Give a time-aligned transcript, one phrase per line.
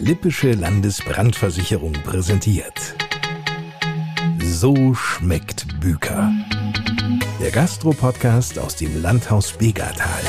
[0.00, 2.94] Lippische Landesbrandversicherung präsentiert.
[4.40, 6.32] So schmeckt Büker.
[7.40, 10.22] Der Gastro-Podcast aus dem Landhaus Begertal.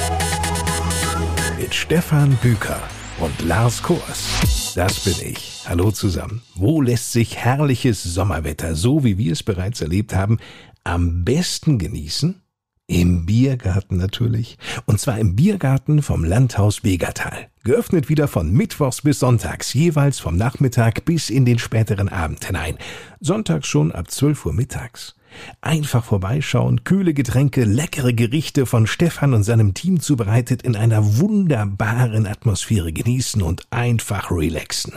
[1.60, 2.82] Mit Stefan Büker
[3.20, 4.74] und Lars Kors.
[4.74, 5.64] Das bin ich.
[5.68, 6.42] Hallo zusammen.
[6.56, 10.40] Wo lässt sich herrliches Sommerwetter, so wie wir es bereits erlebt haben,
[10.84, 12.42] am besten genießen?
[12.90, 14.58] Im Biergarten natürlich.
[14.88, 17.48] Und zwar im Biergarten vom Landhaus Begertal.
[17.64, 22.80] Geöffnet wieder von Mittwochs bis Sonntags, jeweils vom Nachmittag bis in den späteren Abend hinein.
[23.20, 25.16] Sonntags schon ab 12 Uhr mittags.
[25.62, 32.26] Einfach vorbeischauen, kühle Getränke, leckere Gerichte von Stefan und seinem Team zubereitet in einer wunderbaren
[32.26, 34.94] Atmosphäre genießen und einfach relaxen.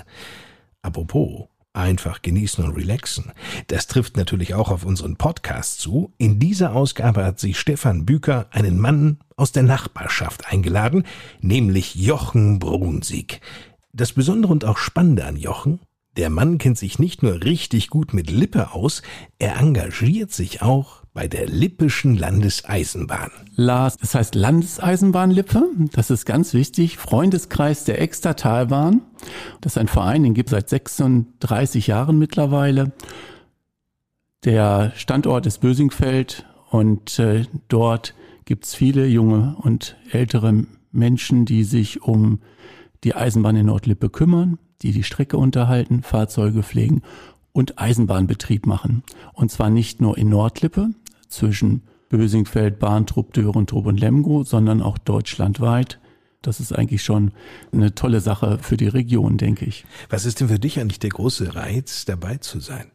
[0.80, 3.32] Apropos, Einfach genießen und relaxen.
[3.68, 6.12] Das trifft natürlich auch auf unseren Podcast zu.
[6.18, 11.04] In dieser Ausgabe hat sich Stefan Büker einen Mann aus der Nachbarschaft eingeladen,
[11.40, 13.40] nämlich Jochen Brunsig.
[13.94, 15.80] Das Besondere und auch Spannende an Jochen,
[16.18, 19.00] der Mann kennt sich nicht nur richtig gut mit Lippe aus,
[19.38, 23.30] er engagiert sich auch bei der Lippischen Landeseisenbahn.
[23.54, 29.02] Lars, das heißt Landeseisenbahn Lippe, das ist ganz wichtig, Freundeskreis der Extertalbahn.
[29.60, 32.92] Das ist ein Verein, den gibt es seit 36 Jahren mittlerweile.
[34.44, 41.64] Der Standort ist Bösingfeld und äh, dort gibt es viele junge und ältere Menschen, die
[41.64, 42.40] sich um
[43.04, 47.02] die Eisenbahn in Nordlippe kümmern, die die Strecke unterhalten, Fahrzeuge pflegen
[47.52, 49.02] und Eisenbahnbetrieb machen.
[49.34, 50.90] Und zwar nicht nur in Nordlippe,
[51.32, 55.98] zwischen Bösingfeld, Bahntrupp, Dörentrupp und Lemgo, sondern auch deutschlandweit.
[56.42, 57.32] Das ist eigentlich schon
[57.72, 59.84] eine tolle Sache für die Region, denke ich.
[60.10, 62.86] Was ist denn für dich eigentlich der große Reiz, dabei zu sein?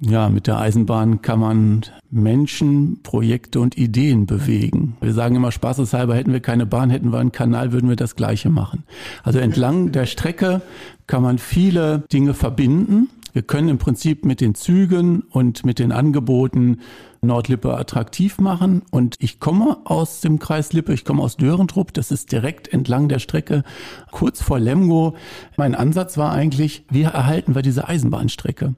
[0.00, 4.96] Ja, mit der Eisenbahn kann man Menschen, Projekte und Ideen bewegen.
[5.00, 8.16] Wir sagen immer spaßeshalber, hätten wir keine Bahn, hätten wir einen Kanal, würden wir das
[8.16, 8.82] Gleiche machen.
[9.22, 10.62] Also entlang der Strecke
[11.06, 15.90] kann man viele Dinge verbinden wir können im Prinzip mit den Zügen und mit den
[15.90, 16.78] Angeboten
[17.20, 18.82] Nordlippe attraktiv machen.
[18.92, 23.08] Und ich komme aus dem Kreis Lippe, ich komme aus Dörentrupp, das ist direkt entlang
[23.08, 23.64] der Strecke,
[24.12, 25.16] kurz vor Lemgo.
[25.56, 28.74] Mein Ansatz war eigentlich, wie erhalten wir diese Eisenbahnstrecke?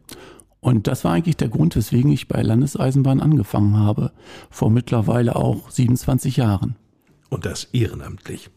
[0.60, 4.10] Und das war eigentlich der Grund, weswegen ich bei Landeseisenbahn angefangen habe,
[4.50, 6.76] vor mittlerweile auch 27 Jahren.
[7.28, 8.48] Und das ehrenamtlich.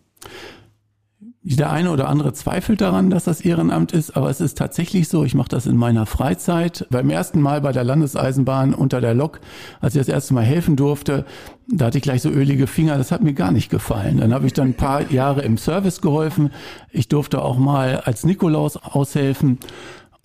[1.41, 5.23] Der eine oder andere zweifelt daran, dass das Ehrenamt ist, aber es ist tatsächlich so.
[5.23, 6.85] Ich mache das in meiner Freizeit.
[6.89, 9.39] Beim ersten Mal bei der Landeseisenbahn unter der Lok,
[9.79, 11.25] als ich das erste Mal helfen durfte,
[11.69, 12.97] da hatte ich gleich so ölige Finger.
[12.97, 14.17] Das hat mir gar nicht gefallen.
[14.17, 16.51] Dann habe ich dann ein paar Jahre im Service geholfen.
[16.91, 19.59] Ich durfte auch mal als Nikolaus aushelfen.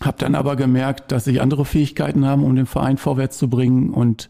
[0.01, 3.91] Habe dann aber gemerkt, dass ich andere Fähigkeiten habe, um den Verein vorwärts zu bringen
[3.91, 4.29] und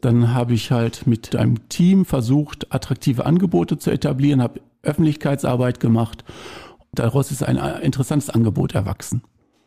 [0.00, 6.24] dann habe ich halt mit einem Team versucht, attraktive Angebote zu etablieren, habe Öffentlichkeitsarbeit gemacht.
[6.94, 9.22] Daraus ist ein interessantes Angebot erwachsen.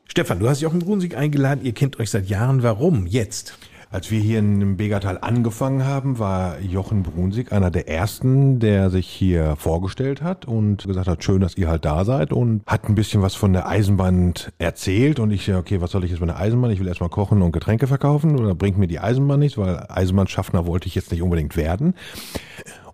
[0.08, 1.66] Stefan, du hast Jochen Brunsig eingeladen.
[1.66, 2.62] Ihr kennt euch seit Jahren.
[2.62, 3.58] Warum jetzt?
[3.92, 9.08] Als wir hier in Begertal angefangen haben, war Jochen Brunsig einer der ersten, der sich
[9.08, 12.96] hier vorgestellt hat und gesagt hat, schön, dass ihr halt da seid und hat ein
[12.96, 16.40] bisschen was von der Eisenbahn erzählt und ich, okay, was soll ich jetzt von der
[16.40, 16.72] Eisenbahn?
[16.72, 20.66] Ich will erstmal kochen und Getränke verkaufen oder bringt mir die Eisenbahn nichts, weil Eisenbahnschaffner
[20.66, 21.94] wollte ich jetzt nicht unbedingt werden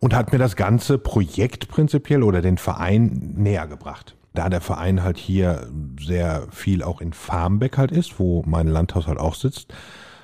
[0.02, 4.18] und hat mir das ganze Projekt prinzipiell oder den Verein näher gebracht.
[4.34, 5.70] Da der Verein halt hier
[6.00, 9.74] sehr viel auch in Farmbeck halt ist, wo mein Landhaus halt auch sitzt,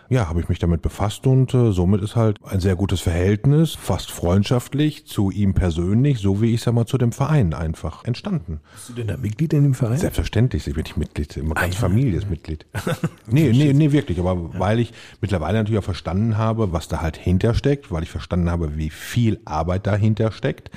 [0.09, 3.75] ja, habe ich mich damit befasst und äh, somit ist halt ein sehr gutes Verhältnis,
[3.75, 8.62] fast freundschaftlich zu ihm persönlich, so wie ich sag mal zu dem Verein einfach entstanden.
[8.73, 9.97] Bist du denn da Mitglied in dem Verein?
[9.97, 12.66] Selbstverständlich bin ich Mitglied, meine ganze ah, Familie ist Mitglied.
[13.28, 14.59] nee, nee, nee, wirklich, aber ja.
[14.59, 18.78] weil ich mittlerweile natürlich auch verstanden habe, was da halt hintersteckt, weil ich verstanden habe,
[18.78, 20.72] wie viel Arbeit dahinter steckt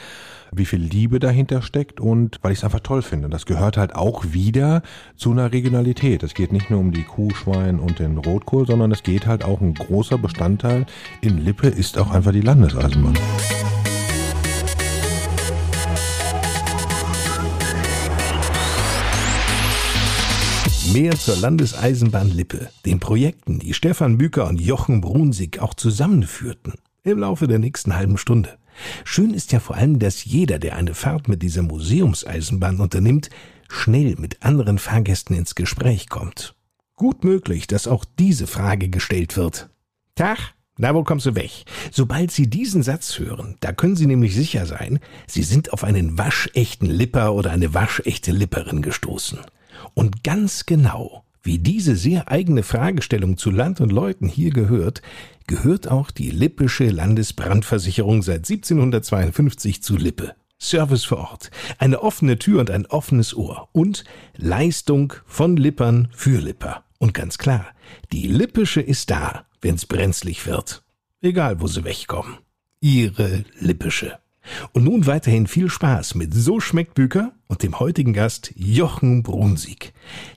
[0.53, 3.29] wie viel Liebe dahinter steckt und weil ich es einfach toll finde.
[3.29, 4.83] Das gehört halt auch wieder
[5.17, 6.23] zu einer Regionalität.
[6.23, 9.45] Es geht nicht nur um die Kuh, Schwein und den Rotkohl, sondern es geht halt
[9.45, 10.87] auch ein großer Bestandteil
[11.21, 13.15] in Lippe ist auch einfach die Landeseisenbahn.
[20.93, 26.75] Mehr zur Landeseisenbahn Lippe, den Projekten, die Stefan Büker und Jochen Brunsig auch zusammenführten,
[27.05, 28.60] im Laufe der nächsten halben Stunde.
[29.05, 33.31] Schön ist ja vor allem, dass jeder, der eine Fahrt mit dieser Museumseisenbahn unternimmt,
[33.69, 36.55] schnell mit anderen Fahrgästen ins Gespräch kommt.
[36.97, 39.71] Gut möglich, dass auch diese Frage gestellt wird.
[40.15, 41.65] Tag, na wo kommst du weg?
[41.91, 46.19] Sobald Sie diesen Satz hören, da können Sie nämlich sicher sein, Sie sind auf einen
[46.19, 49.39] waschechten Lipper oder eine waschechte Lipperin gestoßen.
[49.95, 55.03] Und ganz genau, wie diese sehr eigene Fragestellung zu Land und Leuten hier gehört,
[55.51, 60.37] gehört auch die Lippische Landesbrandversicherung seit 1752 zu Lippe.
[60.61, 64.05] Service vor Ort, eine offene Tür und ein offenes Ohr und
[64.37, 66.85] Leistung von Lippern für Lipper.
[66.99, 67.67] Und ganz klar,
[68.13, 70.85] die Lippische ist da, wenn's brenzlig wird.
[71.21, 72.39] Egal, wo sie wegkommen.
[72.81, 74.21] Ihre Lippische.
[74.73, 79.93] Und nun weiterhin viel Spaß mit So schmeckt Büker und dem heutigen Gast Jochen Brunsig.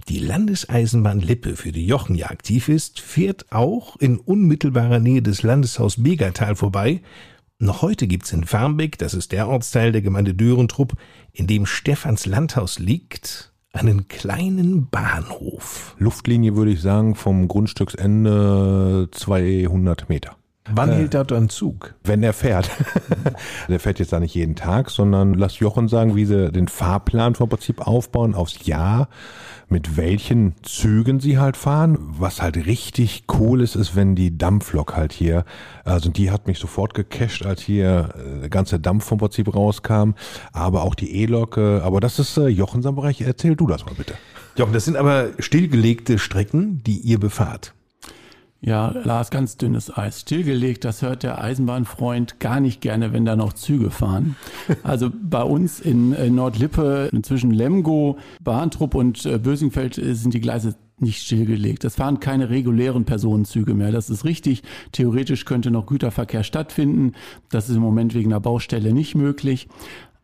[0.10, 5.44] Die Landeseisenbahn Lippe, für die Jochen ja aktiv ist, fährt auch in unmittelbarer Nähe des
[5.44, 7.01] Landeshaus Begertal vorbei.
[7.60, 10.94] Noch heute gibt's in Farmbek, das ist der Ortsteil der Gemeinde Dörentrupp,
[11.31, 15.95] in dem Stephans Landhaus liegt, einen kleinen Bahnhof.
[15.98, 20.36] Luftlinie würde ich sagen vom Grundstücksende 200 Meter.
[20.71, 21.94] Wann äh, hält dort ein Zug?
[22.04, 22.69] Wenn er fährt.
[23.68, 27.36] der fährt jetzt da nicht jeden Tag, sondern lass Jochen sagen, wie sie den Fahrplan
[27.36, 29.10] vom Prinzip aufbauen aufs Jahr,
[29.68, 31.98] mit welchen Zügen sie halt fahren.
[32.00, 35.44] Was halt richtig cool ist, ist, wenn die Dampflok halt hier,
[35.83, 40.12] also die hat mich sofort gecasht, als hier äh, der ganze Dampf vom Prinzip rauskam,
[40.54, 43.19] aber auch die E-Lok, aber das ist äh, Jochens am Bereich.
[43.21, 44.13] Erzähl du das mal bitte.
[44.56, 47.74] Jochen, das sind aber stillgelegte Strecken, die ihr befahrt.
[48.65, 50.21] Ja, Lars, ganz dünnes Eis.
[50.21, 54.38] Stillgelegt, das hört der Eisenbahnfreund gar nicht gerne, wenn da noch Züge fahren.
[54.83, 60.39] Also bei uns in äh, Nordlippe zwischen Lemgo, Bahntrupp und äh, Bösingfeld äh, sind die
[60.39, 61.83] Gleise nicht stillgelegt.
[61.83, 63.92] Es fahren keine regulären Personenzüge mehr.
[63.92, 64.63] Das ist richtig.
[64.94, 67.13] Theoretisch könnte noch Güterverkehr stattfinden.
[67.50, 69.68] Das ist im Moment wegen der Baustelle nicht möglich.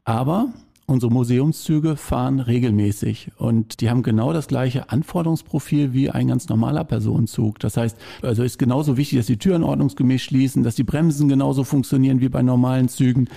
[0.06, 0.48] Aber
[0.90, 6.84] Unsere Museumszüge fahren regelmäßig und die haben genau das gleiche Anforderungsprofil wie ein ganz normaler
[6.84, 7.60] Personenzug.
[7.60, 11.64] Das heißt, also ist genauso wichtig, dass die Türen ordnungsgemäß schließen, dass die Bremsen genauso
[11.64, 13.30] funktionieren wie bei normalen Zügen.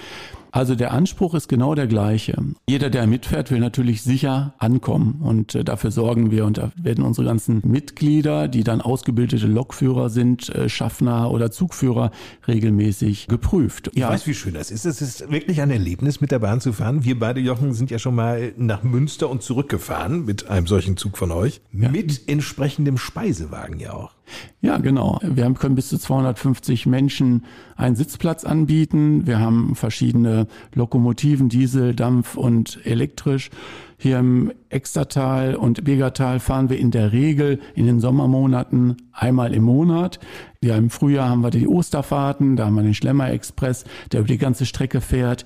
[0.52, 2.36] Also der Anspruch ist genau der gleiche.
[2.68, 7.04] Jeder, der mitfährt, will natürlich sicher ankommen und äh, dafür sorgen wir und da werden
[7.04, 12.10] unsere ganzen Mitglieder, die dann ausgebildete Lokführer sind, äh, Schaffner oder Zugführer,
[12.46, 13.88] regelmäßig geprüft.
[13.94, 14.10] Ich ja.
[14.10, 14.84] weiß, wie schön das ist.
[14.84, 17.02] Es ist wirklich ein Erlebnis, mit der Bahn zu fahren.
[17.02, 21.16] Wir beide, Jochen, sind ja schon mal nach Münster und zurückgefahren mit einem solchen Zug
[21.16, 21.62] von euch.
[21.72, 21.88] Ja.
[21.88, 24.12] Mit entsprechendem Speisewagen ja auch.
[24.60, 25.18] Ja, genau.
[25.22, 27.44] Wir können bis zu 250 Menschen
[27.76, 29.26] einen Sitzplatz anbieten.
[29.26, 33.50] Wir haben verschiedene Lokomotiven, Diesel, Dampf und elektrisch.
[33.98, 39.62] Hier im Extertal und Begertal fahren wir in der Regel in den Sommermonaten einmal im
[39.62, 40.18] Monat.
[40.60, 44.38] Ja, im Frühjahr haben wir die Osterfahrten, da haben wir den Schlemmer-Express, der über die
[44.38, 45.44] ganze Strecke fährt.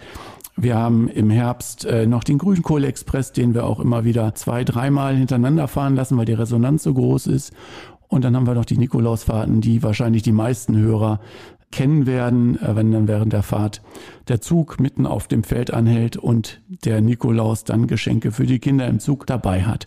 [0.59, 5.15] Wir haben im Herbst äh, noch den Grünkohle-Express, den wir auch immer wieder zwei, dreimal
[5.15, 7.53] hintereinander fahren lassen, weil die Resonanz so groß ist.
[8.09, 11.21] Und dann haben wir noch die Nikolausfahrten, die wahrscheinlich die meisten Hörer
[11.73, 13.83] kennen werden, äh, wenn dann während der Fahrt
[14.29, 18.87] der Zug mitten auf dem Feld anhält und der Nikolaus dann Geschenke für die Kinder
[18.87, 19.87] im Zug dabei hat.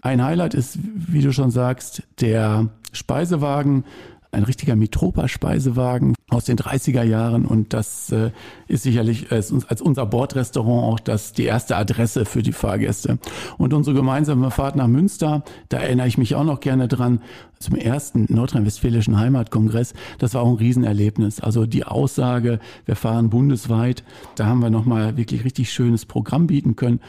[0.00, 3.84] Ein Highlight ist, wie du schon sagst, der Speisewagen
[4.30, 8.30] ein richtiger Mitropa-Speisewagen aus den 30er Jahren und das äh,
[8.66, 13.18] ist sicherlich äh, als unser Bordrestaurant auch das die erste Adresse für die Fahrgäste.
[13.56, 17.22] Und unsere gemeinsame Fahrt nach Münster, da erinnere ich mich auch noch gerne dran,
[17.58, 21.40] zum ersten nordrhein-westfälischen Heimatkongress, das war auch ein Riesenerlebnis.
[21.40, 24.04] Also die Aussage, wir fahren bundesweit,
[24.36, 27.00] da haben wir nochmal wirklich richtig schönes Programm bieten können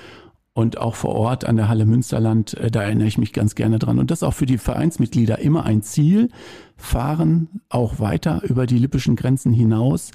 [0.53, 3.79] und auch vor Ort an der Halle Münsterland, äh, da erinnere ich mich ganz gerne
[3.79, 3.99] dran.
[3.99, 6.29] Und das auch für die Vereinsmitglieder immer ein Ziel,
[6.77, 10.11] fahren auch weiter über die lippischen Grenzen hinaus,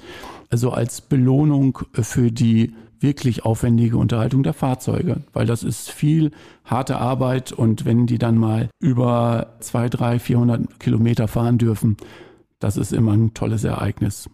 [0.50, 6.30] also als Belohnung für die wirklich aufwendige Unterhaltung der Fahrzeuge, weil das ist viel
[6.64, 11.98] harte Arbeit und wenn die dann mal über zwei, drei, 400 Kilometer fahren dürfen,
[12.58, 14.30] das ist immer ein tolles Ereignis.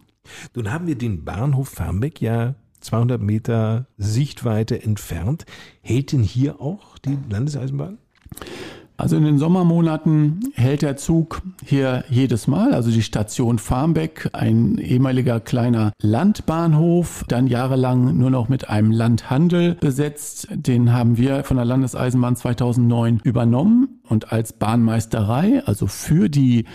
[0.55, 5.45] Nun haben wir den Bahnhof Farmbek ja 200 Meter Sichtweite entfernt.
[5.81, 7.97] Hält denn hier auch die Landeseisenbahn?
[9.01, 14.77] Also in den Sommermonaten hält der Zug hier jedes Mal, also die Station Farmbeck, ein
[14.77, 20.49] ehemaliger kleiner Landbahnhof, dann jahrelang nur noch mit einem Landhandel besetzt.
[20.51, 26.65] Den haben wir von der Landeseisenbahn 2009 übernommen und als Bahnmeisterei, also für die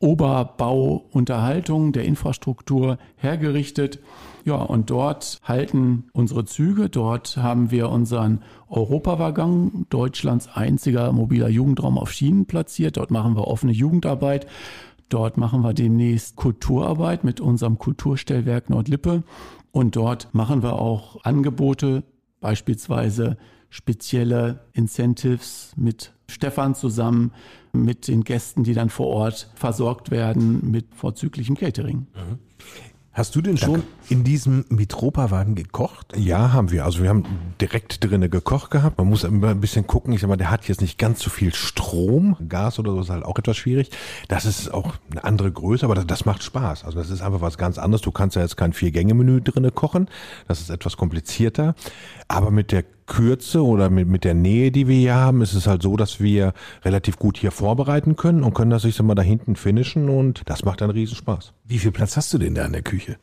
[0.00, 4.00] Oberbauunterhaltung der Infrastruktur hergerichtet.
[4.44, 6.88] Ja, und dort halten unsere Züge.
[6.88, 12.96] Dort haben wir unseren Europawaggon, Deutschlands einziger mobiler Jugendraum auf Schienen platziert.
[12.96, 14.46] Dort machen wir offene Jugendarbeit.
[15.08, 19.24] Dort machen wir demnächst Kulturarbeit mit unserem Kulturstellwerk Nordlippe.
[19.72, 22.04] Und dort machen wir auch Angebote,
[22.40, 23.36] beispielsweise
[23.68, 27.32] spezielle Incentives mit Stefan zusammen,
[27.72, 32.06] mit den Gästen, die dann vor Ort versorgt werden, mit vorzüglichem Catering.
[32.14, 32.38] Mhm.
[33.12, 36.16] Hast du denn schon in diesem Mitropa-Wagen gekocht?
[36.16, 36.84] Ja, haben wir.
[36.84, 37.24] Also wir haben
[37.60, 38.98] direkt drinnen gekocht gehabt.
[38.98, 40.12] Man muss immer ein bisschen gucken.
[40.12, 42.36] Ich sag mal, der hat jetzt nicht ganz so viel Strom.
[42.48, 43.90] Gas oder so ist halt auch etwas schwierig.
[44.28, 46.84] Das ist auch eine andere Größe, aber das, das macht Spaß.
[46.84, 48.02] Also das ist einfach was ganz anderes.
[48.02, 50.06] Du kannst ja jetzt kein Vier-Gänge-Menü drinnen kochen.
[50.46, 51.74] Das ist etwas komplizierter.
[52.28, 55.66] Aber mit der Kürze oder mit, mit der Nähe, die wir hier haben, ist es
[55.66, 56.52] halt so, dass wir
[56.84, 60.42] relativ gut hier vorbereiten können und können das, ich sag mal, da hinten finishen und
[60.46, 61.52] das macht dann riesen Spaß.
[61.64, 63.16] Wie viel Platz hast du denn da in der Küche?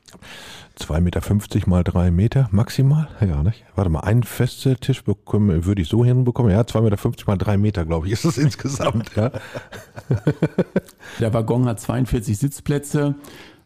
[0.77, 3.08] 2,50 Meter mal drei Meter maximal.
[3.22, 3.63] Ja, nicht?
[3.75, 6.51] Warte mal, einen Festtisch bekommen, würde ich so hinbekommen.
[6.51, 9.15] Ja, 2,50 Meter mal drei Meter, glaube ich, ist das insgesamt.
[9.15, 9.32] Ja.
[11.22, 13.15] Der Waggon hat 42 Sitzplätze.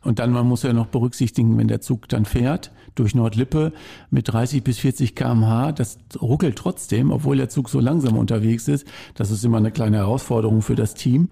[0.03, 3.71] Und dann, man muss ja noch berücksichtigen, wenn der Zug dann fährt durch Nordlippe
[4.09, 8.85] mit 30 bis 40 kmh, das ruckelt trotzdem, obwohl der Zug so langsam unterwegs ist.
[9.15, 11.29] Das ist immer eine kleine Herausforderung für das Team.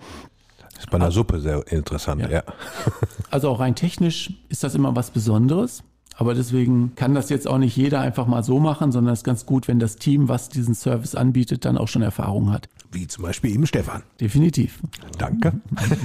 [0.73, 2.29] Das ist bei einer Suppe sehr interessant, ja.
[2.29, 2.43] ja.
[3.31, 5.83] Also auch rein technisch ist das immer was Besonderes.
[6.15, 9.23] Aber deswegen kann das jetzt auch nicht jeder einfach mal so machen, sondern es ist
[9.23, 12.67] ganz gut, wenn das Team, was diesen Service anbietet, dann auch schon Erfahrung hat.
[12.91, 14.01] Wie zum Beispiel eben Stefan.
[14.19, 14.79] Definitiv.
[15.17, 15.53] Danke.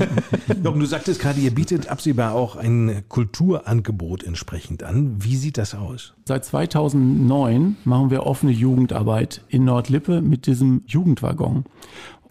[0.63, 5.17] Jochen, du sagtest gerade, ihr bietet absehbar auch ein Kulturangebot entsprechend an.
[5.25, 6.13] Wie sieht das aus?
[6.27, 11.65] Seit 2009 machen wir offene Jugendarbeit in Nordlippe mit diesem Jugendwaggon.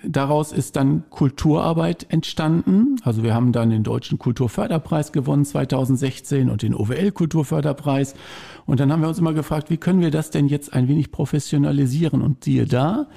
[0.06, 2.98] Daraus ist dann Kulturarbeit entstanden.
[3.04, 8.14] Also wir haben dann den Deutschen Kulturförderpreis gewonnen 2016 und den OWL Kulturförderpreis.
[8.66, 11.12] Und dann haben wir uns immer gefragt, wie können wir das denn jetzt ein wenig
[11.12, 12.22] professionalisieren?
[12.22, 13.08] Und siehe da,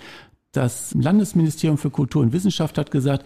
[0.57, 3.25] das Landesministerium für Kultur und Wissenschaft hat gesagt,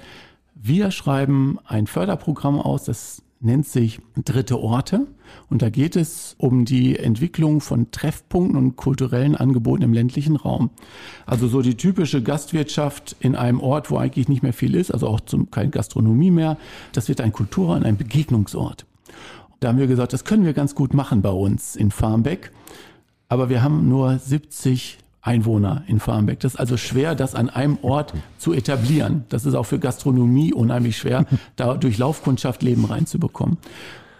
[0.54, 5.06] wir schreiben ein Förderprogramm aus, das nennt sich Dritte Orte.
[5.49, 10.70] Und da geht es um die Entwicklung von Treffpunkten und kulturellen Angeboten im ländlichen Raum.
[11.25, 15.08] Also so die typische Gastwirtschaft in einem Ort, wo eigentlich nicht mehr viel ist, also
[15.08, 16.58] auch zum, keine Gastronomie mehr.
[16.92, 18.84] Das wird ein Kulturraum, ein Begegnungsort.
[19.60, 22.50] Da haben wir gesagt, das können wir ganz gut machen bei uns in Farmbeck.
[23.28, 26.41] Aber wir haben nur 70 Einwohner in Farmbeck.
[26.41, 29.25] Das ist also schwer, das an einem Ort zu etablieren.
[29.29, 33.59] Das ist auch für Gastronomie unheimlich schwer, da durch Laufkundschaft Leben reinzubekommen.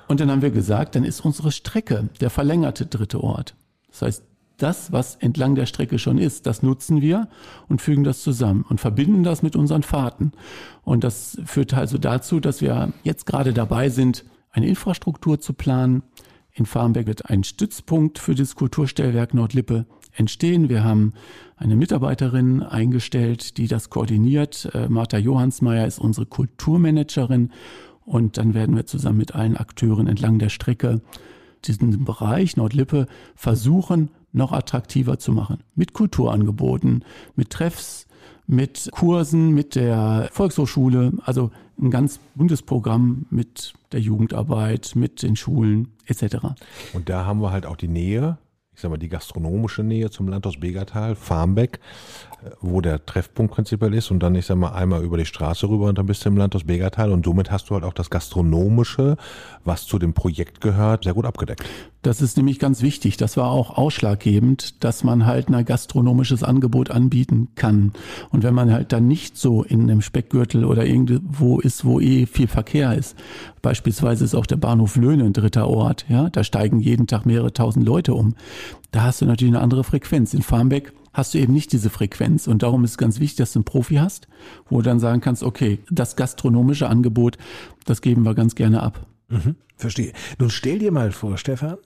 [0.09, 3.55] Und dann haben wir gesagt, dann ist unsere Strecke der verlängerte dritte Ort.
[3.89, 4.25] Das heißt,
[4.59, 7.29] das, was entlang der Strecke schon ist, das nutzen wir
[7.69, 10.33] und fügen das zusammen und verbinden das mit unseren Fahrten.
[10.83, 16.03] Und das führt also dazu, dass wir jetzt gerade dabei sind, eine Infrastruktur zu planen.
[16.53, 20.69] In Farmberg wird ein Stützpunkt für das Kulturstellwerk Nordlippe entstehen.
[20.69, 21.13] Wir haben
[21.57, 24.71] eine Mitarbeiterin eingestellt, die das koordiniert.
[24.75, 27.51] Äh, Martha Johansmeier ist unsere Kulturmanagerin.
[28.05, 31.01] Und dann werden wir zusammen mit allen Akteuren entlang der Strecke
[31.65, 35.59] diesen Bereich Nordlippe versuchen, noch attraktiver zu machen.
[35.75, 37.05] Mit Kulturangeboten,
[37.37, 38.07] mit Treffs,
[38.47, 41.51] mit Kursen, mit der Volkshochschule, also
[41.81, 46.37] ein ganz buntes Programm mit der Jugendarbeit, mit den Schulen etc.
[46.93, 48.39] Und da haben wir halt auch die Nähe
[48.81, 51.81] ich sag mal, die gastronomische Nähe zum Landhaus Begertal, Farmbeck,
[52.63, 55.89] wo der Treffpunkt prinzipiell ist und dann, ich sag mal, einmal über die Straße rüber
[55.89, 59.19] und dann bist du im Landhaus Begertal und somit hast du halt auch das Gastronomische,
[59.65, 61.63] was zu dem Projekt gehört, sehr gut abgedeckt.
[62.03, 63.19] Das ist nämlich ganz wichtig.
[63.19, 67.93] Das war auch ausschlaggebend, dass man halt ein gastronomisches Angebot anbieten kann.
[68.31, 72.25] Und wenn man halt dann nicht so in einem Speckgürtel oder irgendwo ist, wo eh
[72.25, 73.17] viel Verkehr ist,
[73.61, 77.53] beispielsweise ist auch der Bahnhof Löhne ein dritter Ort, ja, da steigen jeden Tag mehrere
[77.53, 78.35] tausend Leute um.
[78.93, 80.33] Da hast du natürlich eine andere Frequenz.
[80.33, 82.47] In Farmbeck hast du eben nicht diese Frequenz.
[82.47, 84.27] Und darum ist es ganz wichtig, dass du einen Profi hast,
[84.71, 87.37] wo du dann sagen kannst, okay, das gastronomische Angebot,
[87.85, 89.07] das geben wir ganz gerne ab.
[89.29, 90.13] Mhm, verstehe.
[90.39, 91.77] Nun stell dir mal vor, Stefan,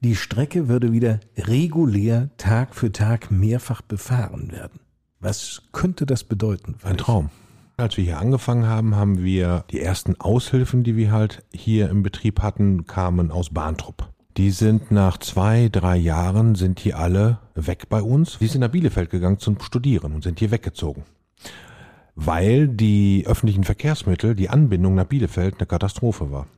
[0.00, 4.80] die Strecke würde wieder regulär Tag für Tag mehrfach befahren werden.
[5.20, 6.76] Was könnte das bedeuten?
[6.82, 7.30] Ein Traum.
[7.76, 12.02] Als wir hier angefangen haben, haben wir die ersten Aushilfen, die wir halt hier im
[12.02, 14.08] Betrieb hatten, kamen aus Bahntrupp.
[14.36, 18.38] Die sind nach zwei, drei Jahren sind die alle weg bei uns.
[18.38, 21.04] Die sind nach Bielefeld gegangen zum Studieren und sind hier weggezogen
[22.20, 26.48] weil die öffentlichen Verkehrsmittel, die Anbindung nach Bielefeld eine Katastrophe war.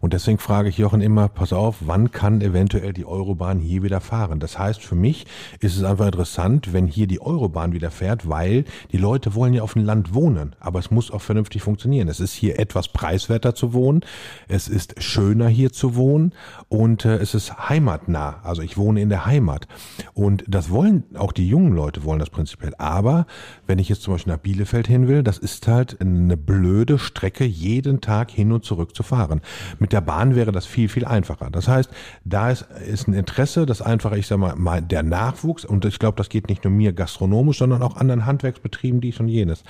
[0.00, 4.00] Und deswegen frage ich Jochen immer, pass auf, wann kann eventuell die Eurobahn hier wieder
[4.00, 4.40] fahren?
[4.40, 5.26] Das heißt, für mich
[5.60, 9.62] ist es einfach interessant, wenn hier die Eurobahn wieder fährt, weil die Leute wollen ja
[9.62, 12.08] auf dem Land wohnen, aber es muss auch vernünftig funktionieren.
[12.08, 14.00] Es ist hier etwas preiswerter zu wohnen,
[14.48, 16.32] es ist schöner hier zu wohnen
[16.68, 18.40] und äh, es ist heimatnah.
[18.42, 19.68] Also ich wohne in der Heimat.
[20.14, 22.74] Und das wollen auch die jungen Leute wollen das prinzipiell.
[22.78, 23.26] Aber
[23.66, 27.44] wenn ich jetzt zum Beispiel nach Bielefeld hin will, das ist halt eine blöde Strecke,
[27.44, 29.40] jeden Tag hin und zurück zu fahren.
[29.78, 31.50] Mit der Bahn wäre das viel, viel einfacher.
[31.50, 31.90] Das heißt,
[32.24, 36.16] da ist, ist ein Interesse, das einfache, ich sag mal, der Nachwuchs, und ich glaube,
[36.16, 39.64] das geht nicht nur mir gastronomisch, sondern auch anderen Handwerksbetrieben, dies und jenes,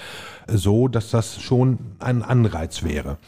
[0.48, 3.18] so, dass das schon ein Anreiz wäre.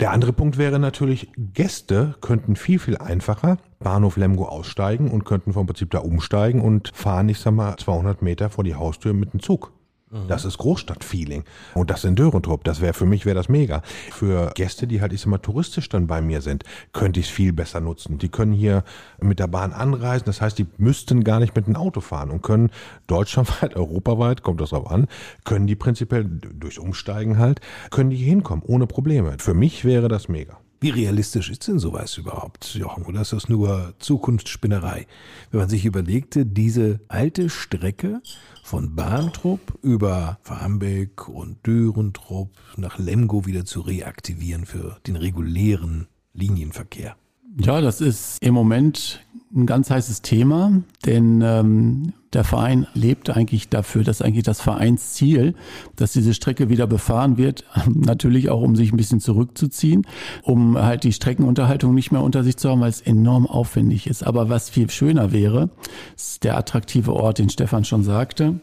[0.00, 5.52] Der andere Punkt wäre natürlich, Gäste könnten viel, viel einfacher Bahnhof Lemgo aussteigen und könnten
[5.52, 9.32] vom Prinzip da umsteigen und fahren, ich sag mal, 200 Meter vor die Haustür mit
[9.32, 9.72] dem Zug.
[10.14, 10.28] Mhm.
[10.28, 11.44] Das ist Großstadtfeeling.
[11.74, 13.82] Und das in Dörentrupp, das wäre für mich wäre das mega.
[14.12, 17.32] Für Gäste, die halt ich sag mal touristisch dann bei mir sind, könnte ich es
[17.32, 18.18] viel besser nutzen.
[18.18, 18.84] Die können hier
[19.20, 22.42] mit der Bahn anreisen, das heißt, die müssten gar nicht mit dem Auto fahren und
[22.42, 22.70] können
[23.08, 25.08] deutschlandweit, europaweit, kommt das drauf an,
[25.44, 29.36] können die prinzipiell durch Umsteigen halt, können die hinkommen ohne Probleme.
[29.38, 30.58] Für mich wäre das mega.
[30.80, 33.06] Wie realistisch ist denn sowas überhaupt, Jochen?
[33.06, 35.06] Oder ist das nur Zukunftsspinnerei?
[35.50, 38.20] Wenn man sich überlegte, diese alte Strecke
[38.64, 47.14] von Bahntrupp über Farmbeck und Dürentrupp nach Lemgo wieder zu reaktivieren für den regulären Linienverkehr.
[47.58, 49.20] Ja, das ist im Moment
[49.54, 55.54] ein ganz heißes Thema, denn ähm, der Verein lebt eigentlich dafür, dass eigentlich das Vereinsziel,
[55.96, 57.64] dass diese Strecke wieder befahren wird,
[57.94, 60.06] natürlich auch um sich ein bisschen zurückzuziehen,
[60.42, 64.22] um halt die Streckenunterhaltung nicht mehr unter sich zu haben, weil es enorm aufwendig ist.
[64.24, 65.70] Aber was viel schöner wäre,
[66.16, 68.60] ist der attraktive Ort, den Stefan schon sagte.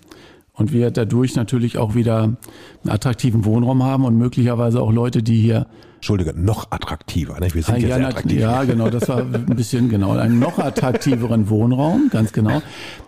[0.54, 2.38] Und wir dadurch natürlich auch wieder einen
[2.90, 5.68] attraktiven Wohnraum haben und möglicherweise auch Leute, die hier
[6.02, 7.40] Entschuldige, noch attraktiver.
[7.40, 7.54] Nicht?
[7.54, 8.40] Wir sind ah, ja, sehr attraktiv.
[8.40, 10.14] Ja, genau, das war ein bisschen genau.
[10.14, 12.64] Einen noch attraktiveren Wohnraum, ganz genau.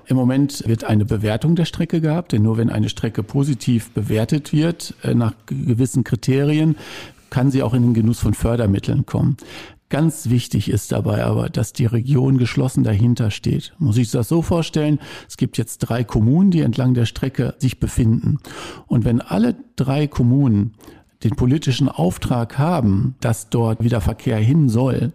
[0.06, 4.54] Im Moment wird eine Bewertung der Strecke gehabt, denn nur wenn eine Strecke positiv bewertet
[4.54, 6.76] wird, äh, nach gewissen Kriterien,
[7.32, 9.38] kann sie auch in den Genuss von Fördermitteln kommen.
[9.94, 13.76] Ganz wichtig ist dabei aber, dass die Region geschlossen dahinter steht.
[13.78, 14.98] Muss ich das so vorstellen?
[15.30, 18.40] Es gibt jetzt drei Kommunen, die entlang der Strecke sich befinden.
[18.88, 20.74] Und wenn alle drei Kommunen
[21.24, 25.14] den politischen Auftrag haben, dass dort wieder Verkehr hin soll,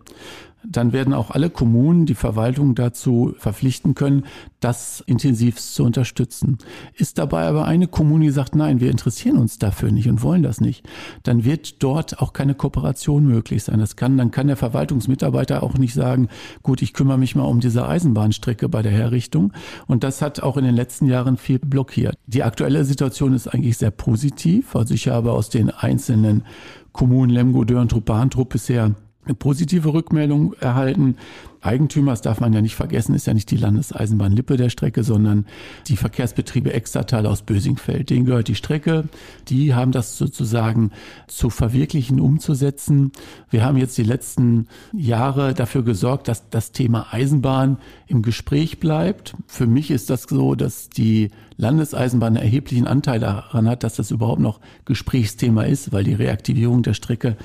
[0.64, 4.24] dann werden auch alle Kommunen die Verwaltung dazu verpflichten können,
[4.60, 6.58] das intensivst zu unterstützen.
[6.94, 10.42] Ist dabei aber eine Kommune, die sagt, nein, wir interessieren uns dafür nicht und wollen
[10.42, 10.86] das nicht,
[11.22, 13.78] dann wird dort auch keine Kooperation möglich sein.
[13.78, 16.28] Das kann, dann kann der Verwaltungsmitarbeiter auch nicht sagen,
[16.62, 19.52] gut, ich kümmere mich mal um diese Eisenbahnstrecke bei der Herrichtung.
[19.86, 22.16] Und das hat auch in den letzten Jahren viel blockiert.
[22.26, 24.74] Die aktuelle Situation ist eigentlich sehr positiv.
[24.74, 26.44] Also ich habe aus den einzelnen
[26.92, 28.96] Kommunen Lemgo, Dörntrup, Bahntrup bisher
[29.28, 31.16] eine positive Rückmeldung erhalten.
[31.60, 35.02] Eigentümer, das darf man ja nicht vergessen, ist ja nicht die Landeseisenbahn Lippe der Strecke,
[35.02, 35.44] sondern
[35.88, 38.10] die Verkehrsbetriebe Extratal aus Bösingfeld.
[38.10, 39.08] Denen gehört die Strecke.
[39.48, 40.92] Die haben das sozusagen
[41.26, 43.10] zu verwirklichen, umzusetzen.
[43.50, 49.34] Wir haben jetzt die letzten Jahre dafür gesorgt, dass das Thema Eisenbahn im Gespräch bleibt.
[49.46, 54.12] Für mich ist das so, dass die Landeseisenbahn einen erheblichen Anteil daran hat, dass das
[54.12, 57.36] überhaupt noch Gesprächsthema ist, weil die Reaktivierung der Strecke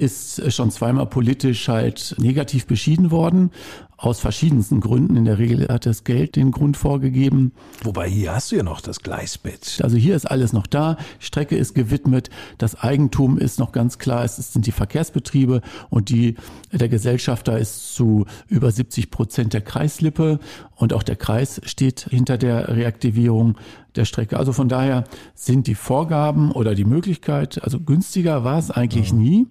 [0.00, 3.50] ist schon zweimal politisch halt negativ beschieden worden
[4.00, 5.16] aus verschiedensten Gründen.
[5.16, 7.52] In der Regel hat das Geld den Grund vorgegeben.
[7.84, 9.80] Wobei hier hast du ja noch das Gleisbett.
[9.82, 10.96] Also hier ist alles noch da.
[11.18, 12.30] Strecke ist gewidmet.
[12.56, 14.24] Das Eigentum ist noch ganz klar.
[14.24, 15.60] Es sind die Verkehrsbetriebe
[15.90, 16.36] und die,
[16.72, 20.40] der Gesellschafter ist zu über 70 Prozent der Kreislippe
[20.76, 23.58] und auch der Kreis steht hinter der Reaktivierung
[23.96, 24.38] der Strecke.
[24.38, 29.16] Also von daher sind die Vorgaben oder die Möglichkeit, also günstiger war es eigentlich ja.
[29.16, 29.46] nie.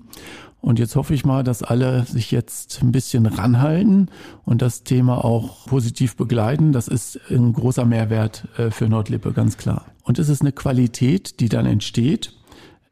[0.61, 4.09] Und jetzt hoffe ich mal, dass alle sich jetzt ein bisschen ranhalten
[4.45, 6.73] und das Thema auch positiv begleiten.
[6.73, 9.85] Das ist ein großer Mehrwert äh, für Nordlippe, ganz klar.
[10.03, 12.33] Und es ist eine Qualität, die dann entsteht.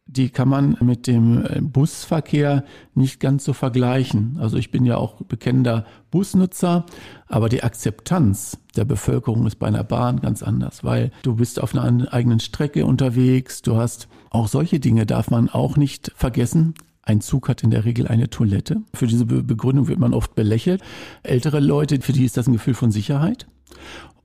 [0.06, 2.64] Die kann man mit dem äh, Busverkehr
[2.96, 4.38] nicht ganz so vergleichen.
[4.40, 6.86] Also ich bin ja auch bekennender Busnutzer,
[7.28, 11.76] aber die Akzeptanz der Bevölkerung ist bei einer Bahn ganz anders, weil du bist auf
[11.76, 16.74] einer eigenen Strecke unterwegs, du hast auch solche Dinge darf man auch nicht vergessen.
[17.08, 18.82] Ein Zug hat in der Regel eine Toilette.
[18.94, 20.82] Für diese Begründung wird man oft belächelt.
[21.24, 23.48] Ältere Leute, für die ist das ein Gefühl von Sicherheit.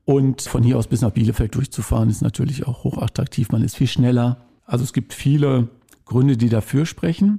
[0.05, 3.53] Und von hier aus bis nach Bielefeld durchzufahren ist natürlich auch hochattraktiv.
[3.53, 4.39] Man ist viel schneller.
[4.67, 5.69] Also es gibt viele
[6.07, 7.39] Gründe, die dafür sprechen.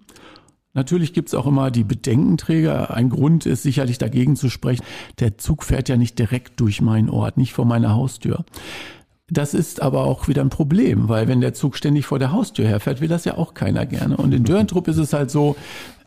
[0.74, 2.94] Natürlich gibt es auch immer die Bedenkenträger.
[2.94, 4.86] Ein Grund ist sicherlich dagegen zu sprechen.
[5.20, 8.46] Der Zug fährt ja nicht direkt durch meinen Ort, nicht vor meiner Haustür.
[9.30, 12.68] Das ist aber auch wieder ein Problem, weil wenn der Zug ständig vor der Haustür
[12.68, 14.18] herfährt, will das ja auch keiner gerne.
[14.18, 15.56] Und in Dörntrupp ist es halt so,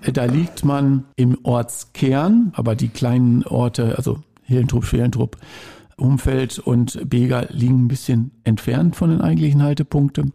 [0.02, 5.38] äh, da liegt man im Ortskern, aber die kleinen Orte, also Hillentrupp, Schwelentrupp,
[5.96, 10.34] Umfeld und Bega liegen ein bisschen entfernt von den eigentlichen Haltepunkten.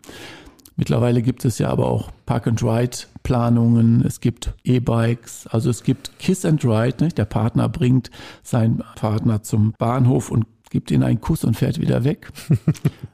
[0.75, 6.65] Mittlerweile gibt es ja aber auch Park-and-Ride-Planungen, es gibt E-Bikes, also es gibt Kiss and
[6.65, 7.03] Ride.
[7.03, 7.19] Nicht?
[7.19, 8.09] Der Partner bringt
[8.41, 12.31] seinen Partner zum Bahnhof und gibt ihnen einen Kuss und fährt wieder weg.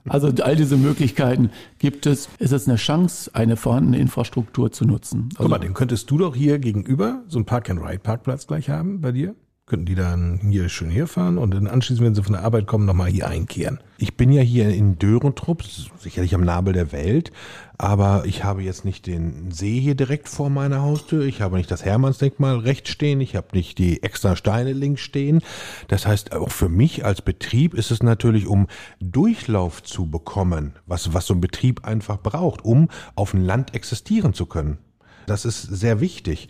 [0.10, 2.30] Also all diese Möglichkeiten gibt es.
[2.40, 5.28] Es ist eine Chance, eine vorhandene Infrastruktur zu nutzen.
[5.32, 9.12] Also Guck mal, den könntest du doch hier gegenüber so einen Park-and-Ride-Parkplatz gleich haben bei
[9.12, 9.36] dir?
[9.68, 12.86] Könnten die dann hier schön herfahren und dann anschließend, wenn sie von der Arbeit kommen,
[12.86, 13.82] nochmal hier einkehren.
[13.98, 15.62] Ich bin ja hier in Dörentrupp,
[16.00, 17.34] sicherlich am Nabel der Welt,
[17.78, 21.70] aber ich habe jetzt nicht den See hier direkt vor meiner Haustür, ich habe nicht
[21.70, 25.42] das Hermannsdenkmal rechts stehen, ich habe nicht die extra Steine links stehen.
[25.90, 28.68] Das heißt, auch für mich als Betrieb ist es natürlich, um
[29.02, 34.34] Durchlauf zu bekommen, was, was so ein Betrieb einfach braucht, um auf dem Land existieren
[34.34, 34.78] zu können.
[35.26, 36.48] Das ist sehr wichtig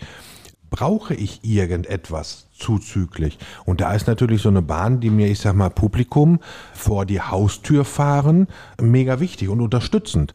[0.69, 3.38] brauche ich irgendetwas zuzüglich?
[3.65, 6.39] Und da ist natürlich so eine Bahn, die mir, ich sag mal, Publikum
[6.73, 8.47] vor die Haustür fahren,
[8.82, 10.34] mega wichtig und unterstützend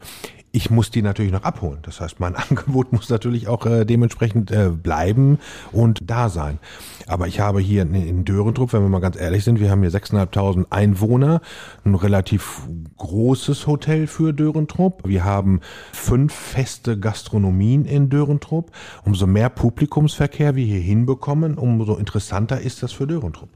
[0.55, 1.79] ich muss die natürlich noch abholen.
[1.81, 5.39] Das heißt, mein Angebot muss natürlich auch äh, dementsprechend äh, bleiben
[5.71, 6.59] und da sein.
[7.07, 9.81] Aber ich habe hier in, in Dörentrupp, wenn wir mal ganz ehrlich sind, wir haben
[9.81, 11.41] hier 6.500 Einwohner,
[11.83, 12.61] ein relativ
[12.97, 15.01] großes Hotel für Dörentrupp.
[15.07, 15.59] Wir haben
[15.91, 18.71] fünf feste Gastronomien in Dörentrupp.
[19.03, 23.49] Umso mehr Publikumsverkehr wir hier hinbekommen, umso interessanter ist das für Dörentrupp.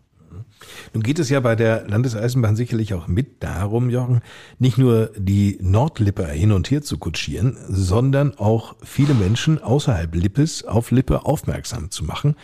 [0.94, 4.22] Nun geht es ja bei der Landeseisenbahn sicherlich auch mit darum, Jochen,
[4.60, 10.66] nicht nur die Nordlippe hin und her zu kutschieren, sondern auch viele Menschen außerhalb Lippes
[10.66, 12.36] auf Lippe aufmerksam zu machen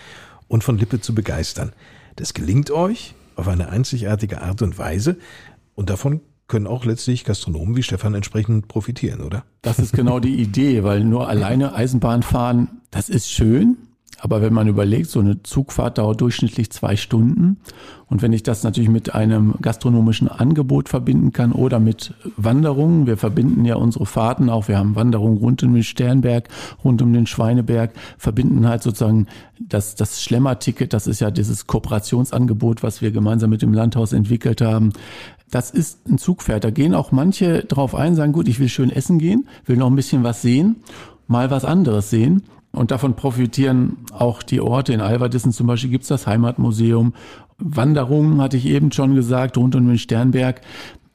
[0.48, 1.74] und von Lippe zu begeistern.
[2.16, 5.18] Das gelingt euch auf eine einzigartige Art und Weise
[5.76, 9.44] und davon können auch letztlich Gastronomen wie Stefan entsprechend profitieren, oder?
[9.62, 13.78] Das ist genau die Idee, weil nur alleine Eisenbahn fahren, das ist schön,
[14.24, 17.58] aber wenn man überlegt, so eine Zugfahrt dauert durchschnittlich zwei Stunden.
[18.08, 23.18] Und wenn ich das natürlich mit einem gastronomischen Angebot verbinden kann oder mit Wanderungen, wir
[23.18, 26.48] verbinden ja unsere Fahrten auch, wir haben Wanderungen rund um den Sternberg,
[26.86, 29.28] rund um den Schweineberg, verbinden halt sozusagen
[29.60, 34.62] das, das Schlemmerticket, das ist ja dieses Kooperationsangebot, was wir gemeinsam mit dem Landhaus entwickelt
[34.62, 34.94] haben.
[35.52, 36.64] Das ist ein Zugpferd.
[36.64, 39.88] Da gehen auch manche drauf ein, sagen, gut, ich will schön essen gehen, will noch
[39.88, 40.78] ein bisschen was sehen,
[41.28, 42.44] mal was anderes sehen.
[42.74, 44.94] Und davon profitieren auch die Orte.
[44.94, 47.14] In Alverdissen zum Beispiel gibt's das Heimatmuseum.
[47.60, 50.62] Wanderungen, hatte ich eben schon gesagt, rund um den Sternberg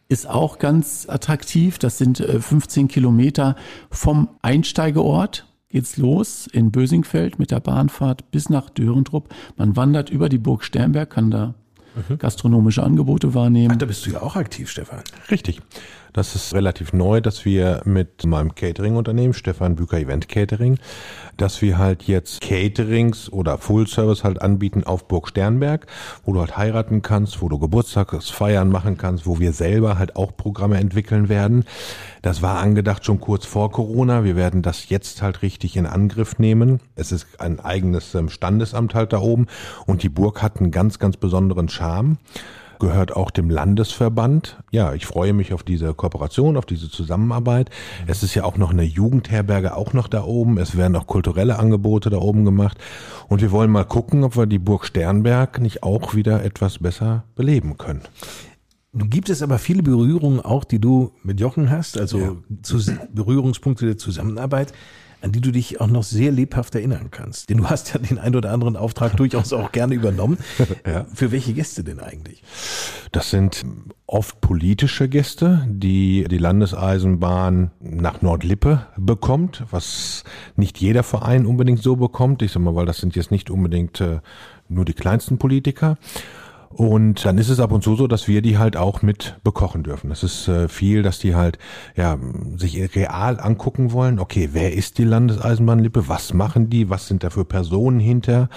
[0.09, 1.79] ist auch ganz attraktiv.
[1.79, 3.57] Das sind 15 äh, Kilometer
[3.90, 9.35] vom Einsteigeort geht's los in Bösingfeld mit der Bahnfahrt bis nach Dörentrupp.
[9.57, 11.55] Man wandert über die Burg Sternberg, kann da
[12.09, 12.18] mhm.
[12.18, 13.73] gastronomische Angebote wahrnehmen.
[13.75, 15.01] Ach, da bist du ja auch aktiv, Stefan.
[15.31, 15.61] Richtig.
[16.18, 20.76] Das ist relativ neu, dass wir mit meinem Catering-Unternehmen, Stefan Büker Event Catering,
[21.37, 25.87] dass wir halt jetzt Caterings oder Full Service halt anbieten auf Burg Sternberg,
[26.24, 30.37] wo du halt heiraten kannst, wo du Geburtstagsfeiern machen kannst, wo wir selber halt auch
[30.37, 31.64] Programme entwickeln werden.
[32.20, 34.24] Das war angedacht schon kurz vor Corona.
[34.24, 36.81] Wir werden das jetzt halt richtig in Angriff nehmen.
[36.96, 39.46] Es ist ein eigenes ähm, Standesamt halt da oben
[39.87, 42.18] und die Burg hat einen ganz, ganz besonderen Charme
[42.78, 44.58] gehört auch dem Landesverband.
[44.70, 47.70] Ja, ich freue mich auf diese Kooperation, auf diese Zusammenarbeit.
[48.06, 50.58] Es ist ja auch noch eine Jugendherberge auch noch da oben.
[50.58, 52.78] Es werden auch kulturelle Angebote da oben gemacht.
[53.28, 57.24] Und wir wollen mal gucken, ob wir die Burg Sternberg nicht auch wieder etwas besser
[57.34, 58.02] beleben können.
[58.92, 62.36] Nun gibt es aber viele Berührungen auch, die du mit Jochen hast, also ja.
[63.12, 64.72] Berührungspunkte der Zusammenarbeit
[65.20, 67.50] an die du dich auch noch sehr lebhaft erinnern kannst.
[67.50, 70.38] Denn du hast ja den ein oder anderen Auftrag durchaus auch gerne übernommen.
[70.87, 71.07] ja.
[71.12, 72.42] Für welche Gäste denn eigentlich?
[73.12, 73.64] Das sind
[74.07, 80.24] oft politische Gäste, die die Landeseisenbahn nach Nordlippe bekommt, was
[80.57, 82.42] nicht jeder Verein unbedingt so bekommt.
[82.42, 84.20] Ich sag mal, weil das sind jetzt nicht unbedingt äh,
[84.68, 85.96] nur die kleinsten Politiker.
[86.70, 89.83] Und dann ist es ab und zu so, dass wir die halt auch mit bekochen
[89.83, 90.11] dürfen.
[90.11, 91.59] Das ist äh, viel, dass die halt
[91.96, 92.18] ja
[92.57, 94.18] sich real angucken wollen.
[94.18, 96.09] Okay, wer ist die Landeseisenbahnlippe?
[96.09, 96.90] Was machen die?
[96.90, 98.50] Was sind da für Personen hinter?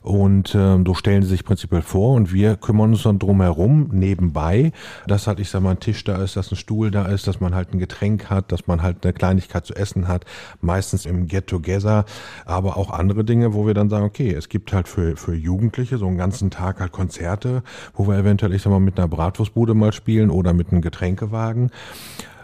[0.00, 3.90] Und ähm, so stellen sie sich prinzipiell vor und wir kümmern uns dann drum herum
[3.92, 4.72] nebenbei,
[5.06, 7.40] dass halt ich sag mal ein Tisch da ist, dass ein Stuhl da ist, dass
[7.40, 10.24] man halt ein Getränk hat, dass man halt eine Kleinigkeit zu essen hat.
[10.62, 12.06] Meistens im Get Together,
[12.46, 15.98] aber auch andere Dinge, wo wir dann sagen, okay, es gibt halt für für Jugendliche
[15.98, 17.62] so einen ganzen Tag halt Konzerte Konzerte,
[17.94, 21.70] wo wir eventuell, ich sag mal, mit einer Bratwurstbude mal spielen oder mit einem Getränkewagen.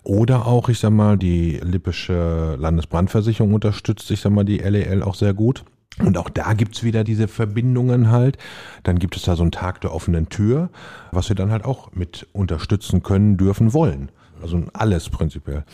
[0.03, 5.15] Oder auch, ich sag mal, die Lippische Landesbrandversicherung unterstützt, ich sag mal, die LEL auch
[5.17, 5.65] sehr gut.
[5.99, 8.37] Und auch da gibt's wieder diese Verbindungen halt.
[8.83, 10.69] Dann gibt es da so einen Tag der offenen Tür,
[11.11, 14.11] was wir dann halt auch mit unterstützen können, dürfen, wollen.
[14.43, 15.65] Also alles prinzipiell.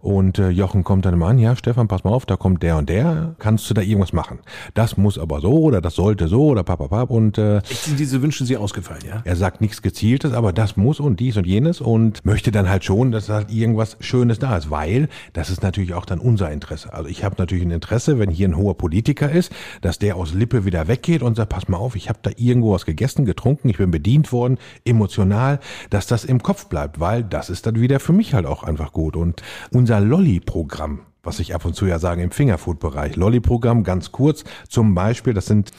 [0.00, 2.78] Und äh, Jochen kommt dann immer an, ja, Stefan, pass mal auf, da kommt der
[2.78, 4.38] und der, kannst du da irgendwas machen?
[4.72, 8.22] Das muss aber so oder das sollte so oder papapap und äh, Echt sind diese
[8.22, 9.20] Wünsche Sie ausgefallen, ja?
[9.24, 12.84] er sagt nichts Gezieltes, aber das muss und dies und jenes und möchte dann halt
[12.84, 16.94] schon, dass halt irgendwas Schönes da ist, weil das ist natürlich auch dann unser Interesse.
[16.94, 20.32] Also ich habe natürlich ein Interesse, wenn hier ein hoher Politiker ist, dass der aus
[20.32, 23.68] Lippe wieder weggeht und sagt, pass mal auf, ich habe da irgendwo was gegessen, getrunken,
[23.68, 25.60] ich bin bedient worden, emotional,
[25.90, 28.92] dass das im Kopf bleibt, weil das ist dann wieder für mich halt auch einfach
[28.92, 29.14] gut.
[29.14, 33.16] Und unser Lolli-Programm, was ich ab und zu ja sage im Fingerfood-Bereich.
[33.16, 35.70] Lolli-Programm, ganz kurz, zum Beispiel, das sind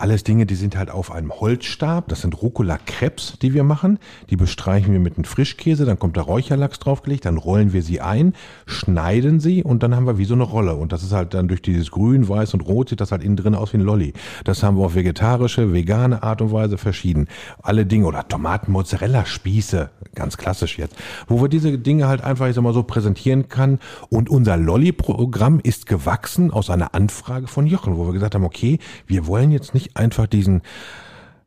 [0.00, 2.08] alles Dinge, die sind halt auf einem Holzstab.
[2.08, 3.98] Das sind Rucola-Crepes, die wir machen.
[4.30, 8.00] Die bestreichen wir mit einem Frischkäse, dann kommt der Räucherlachs draufgelegt, dann rollen wir sie
[8.00, 8.34] ein,
[8.66, 10.74] schneiden sie und dann haben wir wie so eine Rolle.
[10.74, 13.36] Und das ist halt dann durch dieses Grün, Weiß und Rot sieht das halt innen
[13.36, 14.14] drin aus wie ein Lolli.
[14.44, 17.28] Das haben wir auf vegetarische, vegane Art und Weise verschieden.
[17.62, 20.96] Alle Dinge oder Tomaten-Mozzarella-Spieße, ganz klassisch jetzt,
[21.28, 23.78] wo wir diese Dinge halt einfach, ich sag mal so, präsentieren kann.
[24.08, 28.78] Und unser Lolli-Programm ist gewachsen aus einer Anfrage von Jochen, wo wir gesagt haben, okay,
[29.06, 30.62] wir wollen jetzt nicht einfach diesen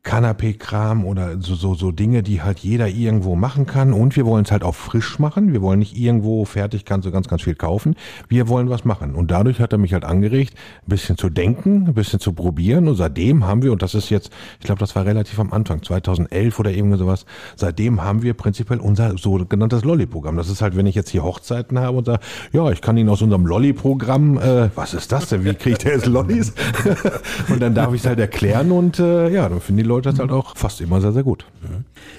[0.04, 3.92] Kanapé-Kram oder so, so, so Dinge, die halt jeder irgendwo machen kann.
[3.94, 5.52] Und wir wollen es halt auch frisch machen.
[5.52, 7.96] Wir wollen nicht irgendwo fertig, kannst du ganz, ganz viel kaufen.
[8.28, 9.14] Wir wollen was machen.
[9.14, 10.54] Und dadurch hat er mich halt angeregt,
[10.86, 12.86] ein bisschen zu denken, ein bisschen zu probieren.
[12.86, 15.82] Und seitdem haben wir, und das ist jetzt, ich glaube, das war relativ am Anfang,
[15.82, 17.24] 2011 oder irgendwie sowas,
[17.56, 20.36] seitdem haben wir prinzipiell unser sogenanntes Lolli-Programm.
[20.36, 22.20] Das ist halt, wenn ich jetzt hier Hochzeiten habe und sage,
[22.52, 25.46] ja, ich kann Ihnen aus unserem Lolli-Programm, äh, was ist das denn?
[25.46, 26.52] Wie kriegt der jetzt Lollis?
[27.48, 30.18] und dann darf ich es halt erklären und äh, ja, dann finden die Leute das
[30.18, 31.46] halt auch fast immer sehr, sehr gut.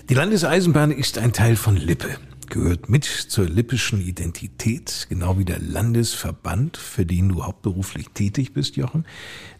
[0.10, 2.10] Die Landeseisenbahn ist ein Teil von Lippe,
[2.50, 8.76] gehört mit zur lippischen Identität, genau wie der Landesverband, für den du hauptberuflich tätig bist,
[8.76, 9.06] Jochen.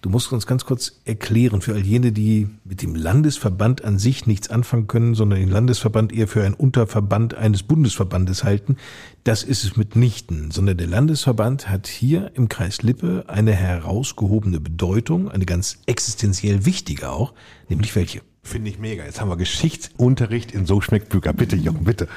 [0.02, 4.28] Du musst uns ganz kurz erklären, für all jene, die mit dem Landesverband an sich
[4.28, 8.78] nichts anfangen können, sondern den Landesverband eher für einen Unterverband eines Bundesverbandes halten.
[9.24, 15.30] Das ist es mitnichten, sondern der Landesverband hat hier im Kreis Lippe eine herausgehobene Bedeutung,
[15.32, 17.34] eine ganz existenziell wichtige auch,
[17.69, 18.21] nämlich welche?
[18.45, 19.03] Finde ich mega.
[19.03, 21.34] Jetzt haben wir Geschichtsunterricht in So schmeckt Bücher.
[21.34, 22.08] Bitte, Jochen, bitte.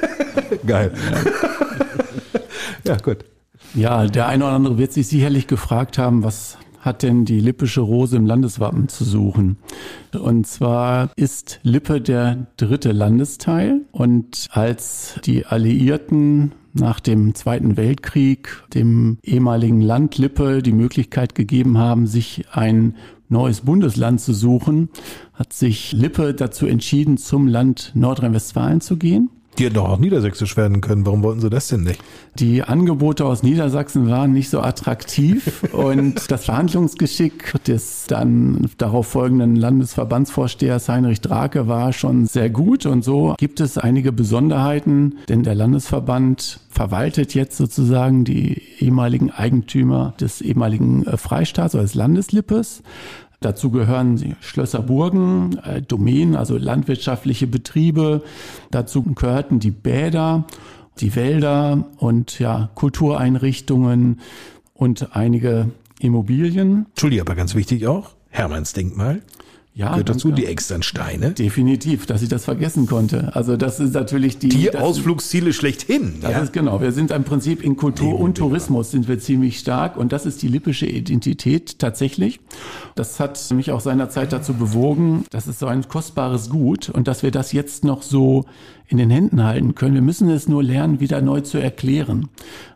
[0.66, 0.92] Geil.
[2.84, 3.24] ja, gut.
[3.74, 7.80] Ja, der eine oder andere wird sich sicherlich gefragt haben, was hat denn die lippische
[7.80, 9.56] Rose im Landeswappen zu suchen?
[10.12, 18.62] Und zwar ist Lippe der dritte Landesteil und als die Alliierten nach dem Zweiten Weltkrieg
[18.74, 22.96] dem ehemaligen Land Lippe die Möglichkeit gegeben haben, sich ein
[23.32, 24.90] neues Bundesland zu suchen,
[25.34, 29.30] hat sich Lippe dazu entschieden, zum Land Nordrhein-Westfalen zu gehen.
[29.58, 31.04] Die hätten doch auch niedersächsisch werden können.
[31.04, 32.00] Warum wollten sie das denn nicht?
[32.36, 39.56] Die Angebote aus Niedersachsen waren nicht so attraktiv und das Verhandlungsgeschick des dann darauf folgenden
[39.56, 45.54] Landesverbandsvorstehers Heinrich Drake war schon sehr gut und so gibt es einige Besonderheiten, denn der
[45.54, 52.82] Landesverband verwaltet jetzt sozusagen die ehemaligen Eigentümer des ehemaligen äh, Freistaats oder des Landeslippes.
[53.42, 58.22] Dazu gehören Schlösser Burgen, äh, Domänen, also landwirtschaftliche Betriebe.
[58.70, 60.44] Dazu gehörten die Bäder,
[60.98, 64.20] die Wälder und ja, Kultureinrichtungen
[64.74, 66.86] und einige Immobilien.
[66.90, 69.22] Entschuldige, aber ganz wichtig auch, Hermanns Denkmal.
[69.74, 70.42] Ja, Gehört dazu danke.
[70.42, 71.30] die externen Steine.
[71.30, 73.34] Definitiv, dass ich das vergessen konnte.
[73.34, 74.50] Also das ist natürlich die...
[74.50, 76.16] Die Ausflugsziele schlechthin.
[76.20, 76.38] Das ja?
[76.40, 76.82] ist genau.
[76.82, 80.42] Wir sind im Prinzip in Kultur und Tourismus sind wir ziemlich stark und das ist
[80.42, 82.40] die lippische Identität tatsächlich.
[82.96, 87.22] Das hat mich auch seinerzeit dazu bewogen, das ist so ein kostbares Gut und dass
[87.22, 88.44] wir das jetzt noch so
[88.88, 89.94] in den Händen halten können.
[89.94, 92.28] Wir müssen es nur lernen, wieder neu zu erklären,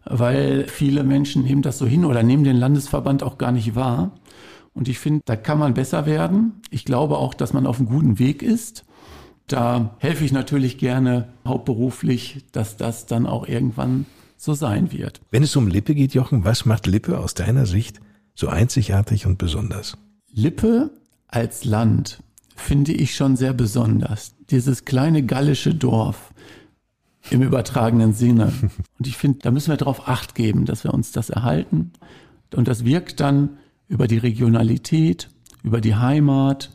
[0.06, 4.12] weil viele Menschen nehmen das so hin oder nehmen den Landesverband auch gar nicht wahr.
[4.76, 6.60] Und ich finde, da kann man besser werden.
[6.70, 8.84] Ich glaube auch, dass man auf einem guten Weg ist.
[9.46, 14.04] Da helfe ich natürlich gerne hauptberuflich, dass das dann auch irgendwann
[14.36, 15.22] so sein wird.
[15.30, 18.00] Wenn es um Lippe geht, Jochen, was macht Lippe aus deiner Sicht
[18.34, 19.96] so einzigartig und besonders?
[20.30, 20.90] Lippe
[21.28, 22.22] als Land
[22.54, 24.34] finde ich schon sehr besonders.
[24.50, 26.34] Dieses kleine gallische Dorf
[27.30, 28.52] im übertragenen Sinne.
[28.98, 31.92] Und ich finde, da müssen wir darauf acht geben, dass wir uns das erhalten.
[32.54, 33.58] Und das wirkt dann
[33.88, 35.28] über die Regionalität,
[35.62, 36.70] über die Heimat.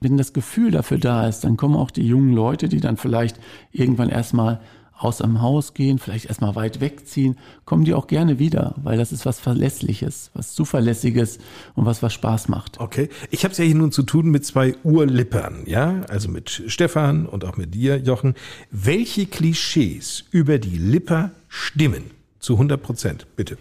[0.00, 3.40] Wenn das Gefühl dafür da ist, dann kommen auch die jungen Leute, die dann vielleicht
[3.72, 4.60] irgendwann erstmal
[4.98, 9.12] aus dem Haus gehen, vielleicht erstmal weit wegziehen, kommen die auch gerne wieder, weil das
[9.12, 11.38] ist was Verlässliches, was Zuverlässiges
[11.74, 12.80] und was was Spaß macht.
[12.80, 13.10] Okay.
[13.30, 17.26] Ich habe es ja hier nun zu tun mit zwei Urlippern, ja, also mit Stefan
[17.26, 18.34] und auch mit dir, Jochen.
[18.70, 22.10] Welche Klischees über die Lipper stimmen?
[22.38, 23.58] Zu 100 Prozent, bitte.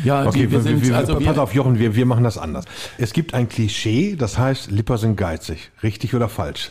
[0.05, 2.39] Ja, Okay, die, wir sind, wir, also pass wir, auf, Jochen, wir, wir machen das
[2.39, 2.65] anders.
[2.99, 5.71] Es gibt ein Klischee, das heißt, Lipper sind geizig.
[5.83, 6.71] Richtig oder falsch?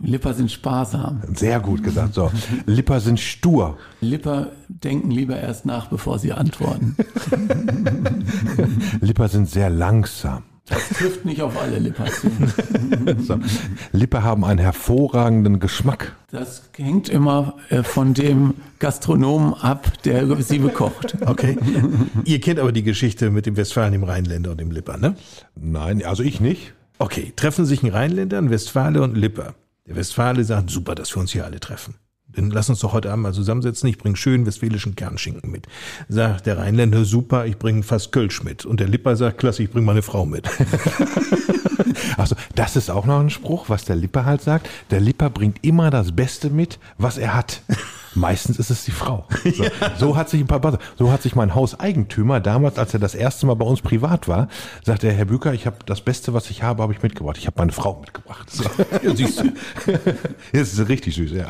[0.00, 1.22] Lipper sind sparsam.
[1.34, 2.14] Sehr gut gesagt.
[2.14, 2.30] So,
[2.66, 3.78] Lipper sind stur.
[4.00, 6.96] Lipper denken lieber erst nach, bevor sie antworten.
[9.00, 10.44] Lipper sind sehr langsam.
[10.68, 12.30] Das trifft nicht auf alle Lipper zu.
[13.20, 13.38] So.
[13.92, 16.14] Lipper haben einen hervorragenden Geschmack.
[16.30, 21.16] Das hängt immer äh, von dem Gastronomen ab, der sie bekocht.
[21.24, 21.56] Okay.
[22.24, 25.16] Ihr kennt aber die Geschichte mit dem Westfalen, dem Rheinländer und dem Lipper, ne?
[25.54, 26.74] Nein, also ich nicht.
[26.98, 29.54] Okay, treffen sich ein Rheinländer, ein Westfale und ein Lipper.
[29.86, 31.94] Der Westfale sagt, super, dass wir uns hier alle treffen.
[32.34, 33.88] Dann lass uns doch heute Abend mal zusammensetzen.
[33.88, 35.66] Ich bringe schön westfälischen Kernschinken mit.
[36.08, 38.64] Sagt der Rheinländer, super, ich bringe fast Kölsch mit.
[38.66, 40.48] Und der Lipper sagt, klasse, ich bringe meine Frau mit.
[42.16, 44.68] Also, das ist auch noch ein Spruch, was der Lipper halt sagt.
[44.90, 47.62] Der Lipper bringt immer das Beste mit, was er hat.
[48.18, 49.26] Meistens ist es die Frau.
[49.58, 49.64] So,
[49.98, 53.46] so hat sich ein paar, so hat sich mein Hauseigentümer damals, als er das erste
[53.46, 54.48] Mal bei uns privat war,
[54.84, 57.38] sagte er, Herr Büker, ich habe das Beste, was ich habe, habe ich mitgebracht.
[57.38, 58.50] Ich habe meine Frau mitgebracht.
[58.50, 58.64] So.
[59.02, 59.44] Ja, siehst du.
[60.52, 61.46] Das ist richtig süß, ja.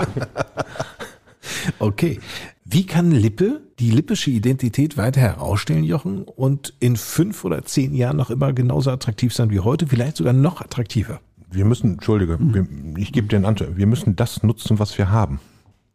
[1.79, 2.21] Okay.
[2.65, 8.17] Wie kann Lippe die lippische Identität weiter herausstellen, Jochen, und in fünf oder zehn Jahren
[8.17, 11.21] noch immer genauso attraktiv sein wie heute, vielleicht sogar noch attraktiver?
[11.51, 12.67] Wir müssen, Entschuldige, wir,
[12.99, 13.77] ich gebe dir einen Antwort.
[13.77, 15.41] Wir müssen das nutzen, was wir haben.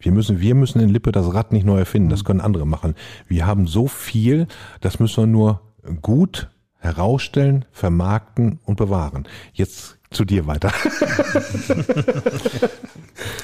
[0.04, 2.10] Wir müssen, wir müssen in Lippe das Rad nicht neu erfinden.
[2.10, 2.94] Das können andere machen.
[3.28, 4.48] Wir haben so viel,
[4.82, 5.62] das müssen wir nur
[6.02, 9.28] gut herausstellen, vermarkten und bewahren.
[9.54, 10.72] Jetzt zu dir weiter.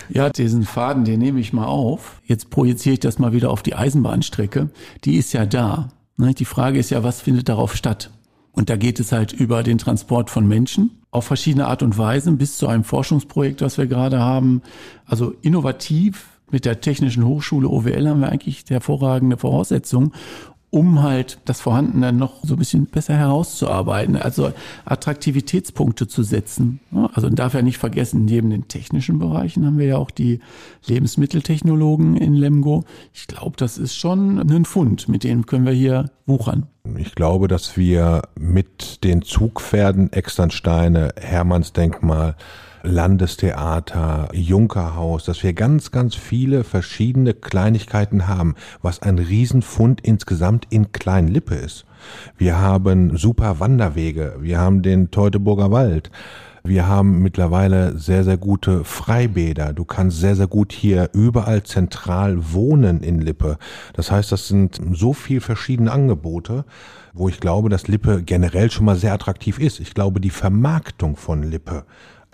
[0.10, 2.20] Ja, diesen Faden, den nehme ich mal auf.
[2.26, 4.70] Jetzt projiziere ich das mal wieder auf die Eisenbahnstrecke.
[5.06, 5.90] Die ist ja da.
[6.18, 6.34] Ne?
[6.34, 8.10] Die Frage ist ja, was findet darauf statt?
[8.52, 12.38] Und da geht es halt über den Transport von Menschen auf verschiedene Art und Weisen
[12.38, 14.64] bis zu einem Forschungsprojekt, was wir gerade haben.
[15.06, 20.14] Also innovativ mit der Technischen Hochschule OWL haben wir eigentlich hervorragende Voraussetzungen,
[20.72, 24.52] um halt das Vorhandene noch so ein bisschen besser herauszuarbeiten, also
[24.86, 26.80] Attraktivitätspunkte zu setzen.
[27.14, 30.40] Also darf ja nicht vergessen, neben den technischen Bereichen haben wir ja auch die
[30.86, 32.84] Lebensmitteltechnologen in Lemgo.
[33.14, 36.68] Ich glaube, das ist schon ein Fund, mit dem können wir hier wuchern.
[36.98, 42.36] Ich glaube, dass wir mit den Zugpferden Externsteine, Hermannsdenkmal,
[42.84, 50.92] Landestheater, Junkerhaus, dass wir ganz, ganz viele verschiedene Kleinigkeiten haben, was ein Riesenfund insgesamt in
[50.92, 51.86] Kleinlippe ist.
[52.38, 56.10] Wir haben super Wanderwege, wir haben den Teutoburger Wald,
[56.64, 59.74] wir haben mittlerweile sehr, sehr gute Freibäder.
[59.74, 63.58] Du kannst sehr, sehr gut hier überall zentral wohnen in Lippe.
[63.94, 66.66] Das heißt, das sind so viel verschiedene Angebote,
[67.14, 69.80] wo ich glaube, dass Lippe generell schon mal sehr attraktiv ist.
[69.80, 71.86] Ich glaube, die Vermarktung von Lippe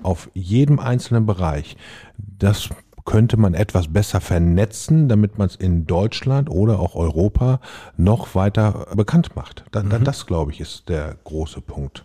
[0.06, 1.76] auf jedem einzelnen Bereich,
[2.18, 2.70] das
[3.06, 7.60] könnte man etwas besser vernetzen, damit man es in Deutschland oder auch Europa
[7.98, 9.64] noch weiter bekannt macht.
[9.72, 10.04] Da, mhm.
[10.04, 12.04] Das, glaube ich, ist der große Punkt.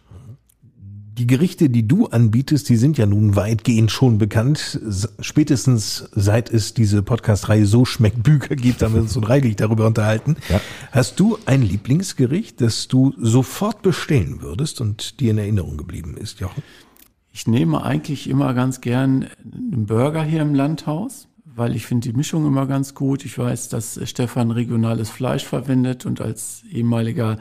[1.19, 4.81] Die Gerichte, die du anbietest, die sind ja nun weitgehend schon bekannt.
[5.21, 9.87] Spätestens seit es diese Podcast-Reihe So schmeckt Bücher gibt, haben wir uns so reichlich darüber
[9.87, 10.37] unterhalten.
[10.49, 10.61] Ja.
[10.93, 16.41] Hast du ein Lieblingsgericht, das du sofort bestellen würdest und dir in Erinnerung geblieben ist,
[16.41, 16.63] Jochen?
[17.33, 22.17] Ich nehme eigentlich immer ganz gern einen Burger hier im Landhaus, weil ich finde die
[22.17, 23.25] Mischung immer ganz gut.
[23.25, 27.39] Ich weiß, dass Stefan regionales Fleisch verwendet und als ehemaliger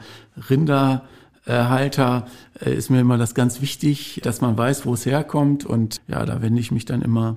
[0.48, 2.26] Rinderhalter
[2.60, 5.64] äh, ist mir immer das ganz wichtig, dass man weiß, wo es herkommt.
[5.64, 7.36] Und ja, da wende ich mich dann immer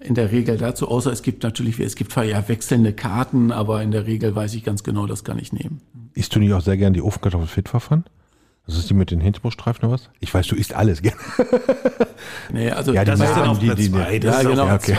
[0.00, 3.90] in der Regel dazu, außer es gibt natürlich, es gibt ja wechselnde Karten, aber in
[3.90, 5.80] der Regel weiß ich ganz genau, das kann ich nehmen.
[6.12, 8.04] Isst du nicht auch sehr gern die Ofenkartoffel Fitverfahren?
[8.66, 10.08] Das ist die mit den Hinterbruststreifen oder was?
[10.20, 11.18] Ich weiß, du isst alles gern.
[12.52, 14.18] Nee, also ja, das ist dann auf die, die, zwei.
[14.18, 14.66] Ja, genau.
[14.66, 14.96] Ja, okay.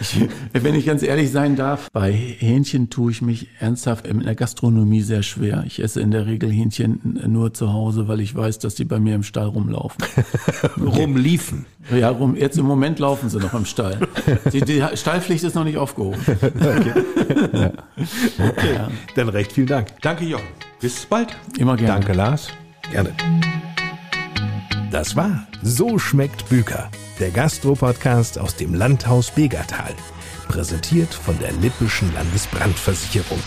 [0.00, 0.20] Ich,
[0.52, 5.02] wenn ich ganz ehrlich sein darf, bei Hähnchen tue ich mich ernsthaft in der Gastronomie
[5.02, 5.64] sehr schwer.
[5.66, 9.00] Ich esse in der Regel Hähnchen nur zu Hause, weil ich weiß, dass die bei
[9.00, 10.04] mir im Stall rumlaufen.
[10.76, 10.80] okay.
[11.02, 11.66] Rumliefen?
[11.90, 13.98] Ja, rum, jetzt im Moment laufen sie noch im Stall.
[14.52, 16.20] Die, die Stallpflicht ist noch nicht aufgehoben.
[16.26, 16.92] Okay.
[17.52, 17.70] Ja.
[18.48, 18.74] okay.
[18.74, 18.88] Ja.
[19.14, 19.88] Dann recht vielen Dank.
[20.00, 20.46] Danke, Jochen.
[20.80, 21.36] Bis bald.
[21.58, 21.92] Immer gerne.
[21.94, 22.48] Danke, Lars.
[22.90, 23.12] Gerne.
[24.90, 29.94] Das war So schmeckt Büker, der Gastro-Podcast aus dem Landhaus Begertal.
[30.48, 33.42] Präsentiert von der Lippischen Landesbrandversicherung.